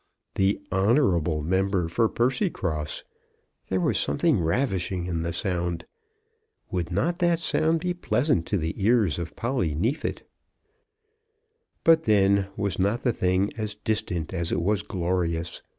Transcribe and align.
The 0.33 0.59
honourable 0.71 1.43
member 1.43 1.87
for 1.87 2.09
Percycross! 2.09 3.03
There 3.67 3.79
was 3.79 3.99
something 3.99 4.39
ravishing 4.43 5.05
in 5.05 5.21
the 5.21 5.31
sound. 5.31 5.85
Would 6.71 6.91
not 6.91 7.19
that 7.19 7.37
sound 7.37 7.81
be 7.81 7.93
pleasant 7.93 8.47
to 8.47 8.57
the 8.57 8.83
ears 8.83 9.19
of 9.19 9.35
Polly 9.35 9.75
Neefit? 9.75 10.23
But 11.83 12.05
then, 12.05 12.47
was 12.57 12.79
not 12.79 13.03
the 13.03 13.13
thing 13.13 13.51
as 13.57 13.75
distant 13.75 14.33
as 14.33 14.51
it 14.51 14.63
was 14.63 14.81
glorious? 14.81 15.61